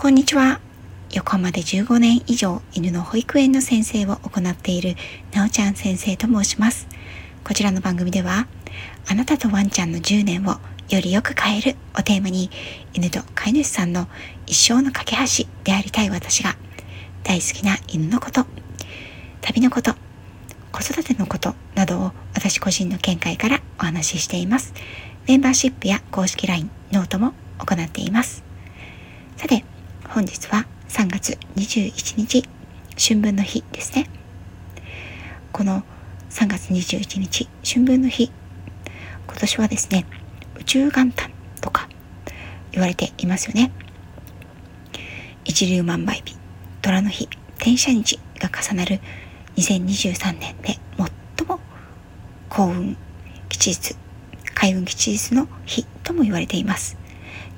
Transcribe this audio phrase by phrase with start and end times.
[0.00, 0.60] こんにちは。
[1.12, 4.94] 横浜で15年以上犬の保育園の先生を行っている
[5.34, 6.86] なおちゃん先生と申します。
[7.42, 8.46] こちらの番組では、
[9.08, 12.48] あなたとワンちゃんの10年をよりよく変えるをテーマに、
[12.94, 14.06] 犬と飼い主さんの
[14.46, 16.54] 一生の架け橋でありたい私が、
[17.24, 18.46] 大好きな犬のこと、
[19.40, 19.96] 旅のこと、
[20.70, 24.74] 子育てのことなどを私個人の見解からお話ししています。
[25.26, 28.44] メンバーシップや公式 LINE、ノートも行っています。
[29.36, 29.64] さて、
[30.10, 32.48] 本日は3月21日、
[32.96, 34.08] 春分の日ですね。
[35.52, 35.82] この
[36.30, 38.32] 3月21日、春分の日、
[39.26, 40.06] 今年はですね、
[40.58, 41.30] 宇宙元旦
[41.60, 41.90] とか
[42.72, 43.70] 言われていますよね。
[45.44, 46.38] 一粒万倍日、
[46.80, 49.00] 虎の日、天赦日が重なる
[49.56, 50.78] 2023年で
[51.36, 51.60] 最も
[52.48, 52.96] 幸運
[53.50, 53.94] 吉日、
[54.54, 56.96] 開運吉日の日とも言われています。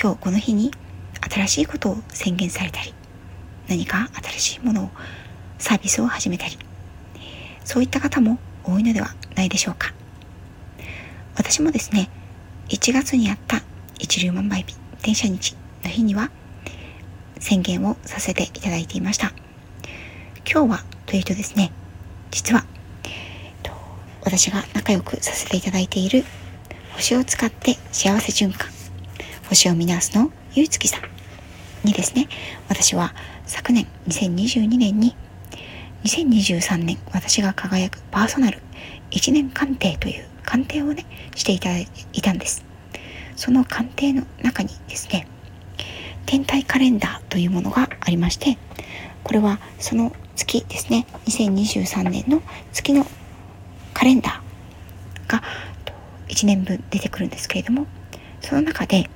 [0.00, 0.70] 今日この日に
[1.30, 2.94] 新しいことを宣言されたり、
[3.68, 4.90] 何か新しいものを、
[5.58, 6.58] サービスを始めたり、
[7.64, 9.92] そういった方も多いのではないでしょうか。
[11.36, 12.08] 私もですね、
[12.68, 13.62] 1月にあった
[13.98, 16.30] 一粒万倍日、電車日の日には
[17.38, 19.32] 宣言をさせていただいていました。
[20.50, 21.72] 今日はというとですね、
[22.30, 22.64] 実は、
[24.22, 26.24] 私が仲良くさせていただいている
[26.94, 28.68] 星を使って幸せ循環、
[29.48, 31.15] 星を見直すのゆうつきさん
[31.86, 32.28] にですね、
[32.68, 33.14] 私は
[33.46, 35.16] 昨年2022年に
[36.04, 38.60] 2023年私が輝くパーソナル
[39.10, 41.86] 1年鑑定という鑑定をね、していたい
[42.22, 42.64] たんです。
[43.36, 45.26] その鑑定の中にですね、
[46.26, 48.58] 天体カレンダーというものがありまして、
[49.24, 52.42] これはその月ですね、2023年の
[52.72, 53.06] 月の
[53.94, 55.42] カレンダーが
[56.28, 57.86] 1年分出てくるんですけれども、
[58.40, 59.08] その中で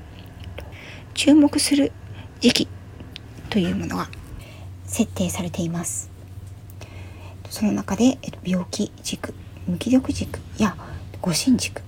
[1.14, 1.92] 注目する
[2.40, 2.68] 時期
[3.50, 4.08] というものが
[4.86, 6.10] 設定されています。
[7.50, 9.34] その中で病気軸、
[9.66, 10.74] 無気力軸や
[11.20, 11.82] 誤診軸、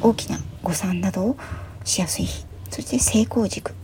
[0.00, 1.36] 大きな誤算などを
[1.84, 3.74] しやすい日、そして成功軸、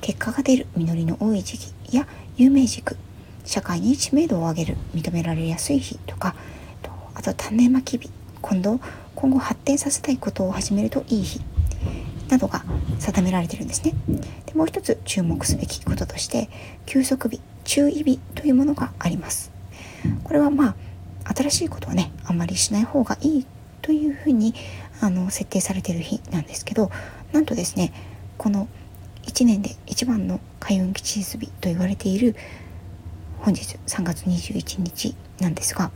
[0.00, 2.08] 結果が出る実りの多い時期や
[2.38, 2.96] 有名軸、
[3.44, 6.34] 社会に知名度を上げる認められやすい日とか、
[7.14, 8.10] あと種まき日、
[8.40, 8.80] 今度
[9.14, 11.42] 今後発展させたいことを始めるといい日
[12.28, 12.64] などが
[12.98, 13.94] 定められてるんですね。
[14.46, 16.48] でもう一つ注目すべきこととして
[16.86, 19.52] 休息日注意日というものがあります。
[20.22, 20.76] これはま
[21.24, 23.46] あ新しいことはねあんまりしない方がいい
[23.82, 24.54] というふうに
[25.00, 26.90] あの設定されている日なんですけど
[27.32, 27.92] なんとですね
[28.36, 28.68] この
[29.26, 32.36] 1年で一番の開運吉日と言われている
[33.40, 35.90] 本日3月21日なんですが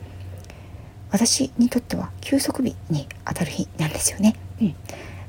[1.11, 4.35] 私にとっては休息日にあたる日なんですよね。
[4.61, 4.75] うん、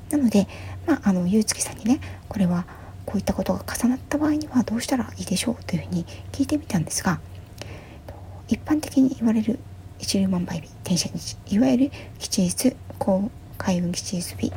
[0.09, 0.47] なので、
[0.89, 2.65] まあ、あのゆうつきさんにねこれは
[3.05, 7.19] こういったことが重なった場合にはどうしたらいいでしょうというふうに聞いてみたんですが
[8.47, 9.59] 一般的に言われる
[9.99, 13.29] 一粒万倍日転写日いわゆる吉日高
[13.59, 14.51] 開運吉日日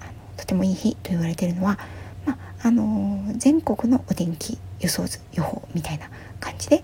[0.00, 1.78] あのとてもいい日と言われているのは、
[2.26, 6.82] まあ、あの全国のお天気予想図予報みたいな感じで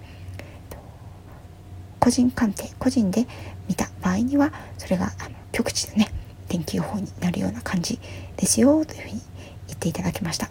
[1.98, 3.26] 個人鑑定個人で
[3.66, 6.12] 見た場合にはそれがあの局地のね
[6.48, 7.98] 天気予報になるような感じ
[8.36, 9.20] ですよというふうに
[9.68, 10.50] 言っていただきました。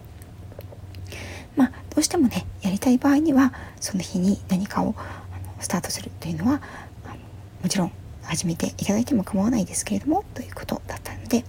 [1.56, 4.94] まあどうしてもねやりたい場合にはその日に何かを
[5.60, 6.60] スタートするというのは
[7.06, 7.14] の
[7.62, 11.44] もちろん始めていただいても構わないですけれどもということだったので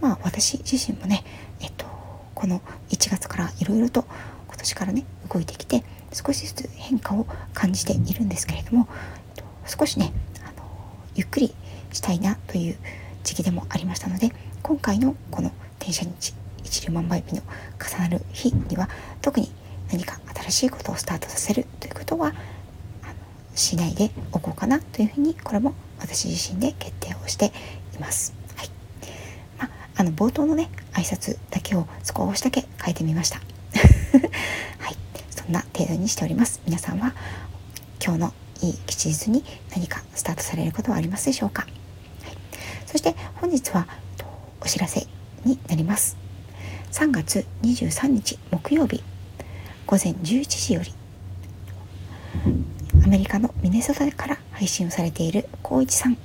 [0.00, 1.24] まあ私自身もね
[1.60, 1.86] えっと
[2.34, 4.04] この1月からいろいろと
[4.48, 8.86] 今年からね動いてきて少しずつ変化を感じているんですけれども、
[9.66, 10.12] 少しね
[10.44, 10.64] あの
[11.16, 11.52] ゆっくり
[11.92, 12.76] したいなという
[13.24, 14.30] 時期でもありましたので
[14.62, 17.42] 今回のこの転写日一粒万倍日の
[17.78, 18.88] 重なる日には
[19.20, 19.50] 特に
[19.90, 23.14] 何か新しいことをスタートさせるということはあの
[23.54, 27.52] しないでおこうかなというふうにこれも私自身で決定をして
[27.96, 28.34] います。
[28.56, 28.68] はい
[29.58, 33.38] まあ、あの冒頭のね挨拶だけを少しだけ変えてみました。
[34.78, 34.96] はい、
[35.30, 36.60] そんな程度にしております。
[36.66, 37.14] 皆さんは
[38.04, 38.32] 今日の
[38.62, 39.44] いい吉日に
[39.74, 41.66] 何かスタートされることはありますでしょうか？
[42.94, 43.88] そして本日は
[44.60, 45.04] お知らせ
[45.44, 46.16] になります。
[46.92, 49.02] 3月23日木曜日
[49.84, 50.94] 午前11時より
[53.04, 56.16] アメリカのミネソタから配信をされている光一さん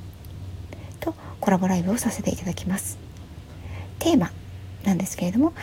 [1.00, 3.00] とコラボライブをさせていただきます。
[3.98, 4.30] テーマ
[4.84, 5.54] なんですけれども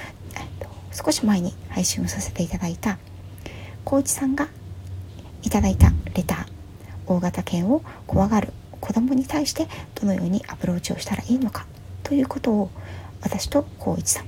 [0.90, 2.98] 少し前に配信をさせていただいた
[3.84, 4.48] 光一さんが
[5.44, 6.46] いただいたレター
[7.06, 8.52] 大型犬を怖がる
[8.86, 9.66] 子供に対して
[9.96, 11.66] どのようにアプローチをしたらいいのか
[12.04, 12.70] ということを
[13.20, 14.26] 私と光一さん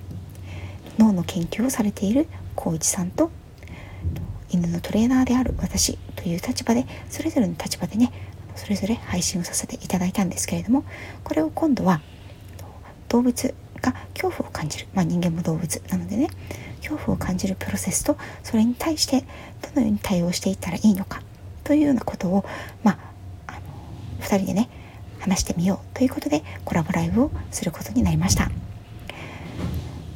[0.98, 2.26] 脳の研究をされている
[2.56, 3.30] 光一さんと
[4.50, 8.12] 犬のトレーナーである私という立場でそれぞれの立場でね
[8.56, 10.82] それぞれ配信をさせていただいたんですけれども
[11.22, 12.00] これを今度は
[13.08, 16.30] 動物が恐怖を感じる、まあ、人間も動物なのでね
[16.78, 19.20] 恐怖を感じるプロセスとそれに対して
[19.62, 21.22] どのように対応していったらいいのか
[21.62, 22.44] というようなことを、
[22.82, 23.07] まあ、
[24.20, 24.68] 2人でね
[25.18, 28.50] 話してみようということでコラボライブをすることになりました。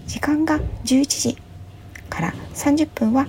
[0.06, 1.38] 時間が11時
[2.10, 3.26] から30分は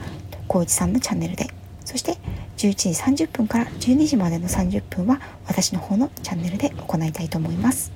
[0.48, 1.48] 高一さんのチャンネルで
[1.86, 2.18] そして
[2.58, 7.92] 11時30分から12時までの30分は私の方のチャンネルで行いたいと思います。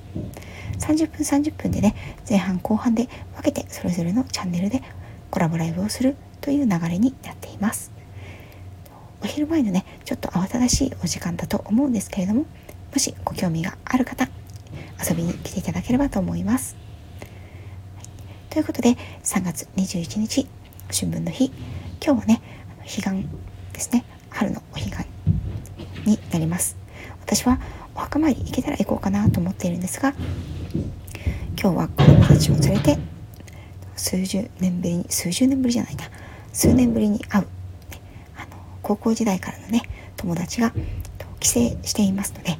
[0.78, 1.94] 30分30分でね
[2.28, 4.82] 前半後半で分けてそれぞれのチャンネルで
[5.30, 7.97] コラボライブをするという流れになっています。
[9.22, 12.46] お昼前のねちょっと慌ただしいお時間だと思うんですけれども
[12.92, 14.28] もしご興味がある方
[15.08, 16.76] 遊びに来ていただければと思います、
[18.50, 20.46] ということで3月21日
[20.92, 21.52] 春分の日。
[22.04, 22.42] 今日はね
[22.80, 23.02] 彼岸
[23.72, 24.04] ですね。
[24.30, 25.06] 春のお彼岸
[26.04, 26.76] になります。
[27.20, 27.60] 私は
[27.94, 30.14] お墓参り行けたら行こうかなと思っているんですが
[31.60, 32.98] 今日は子供たちを連れて
[33.96, 36.04] 数十年ぶりに数十年ぶりじゃないな。
[36.52, 37.46] 数年ぶりに会う、
[38.88, 39.82] 高校時代からのね
[40.16, 40.72] 友達が
[41.40, 42.56] 帰省していますので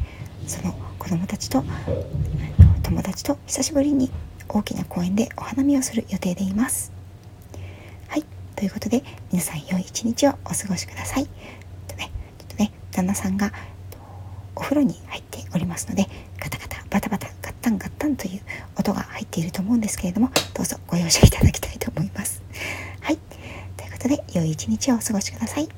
[0.46, 1.64] その子供たちと
[2.82, 4.10] 友達と久しぶりに
[4.46, 6.92] 大きな公園でお花見をする予定でいます。
[8.08, 8.24] はい
[8.56, 9.02] ということで
[9.32, 11.26] 皆さん良い一日をお過ごしください。
[11.86, 13.50] とねちょっとね旦那さんが
[14.54, 16.08] お風呂に入っておりますので
[16.38, 18.42] ガタガタバタバタガッタンガッタンという
[18.78, 22.42] 音が入っていると思うんですけれどもどうぞご容赦いただきたいと思います。
[23.00, 23.18] はい
[23.78, 25.77] ということで良い一日をお過ごしください。